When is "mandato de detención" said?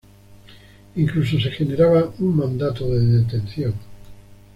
2.35-3.75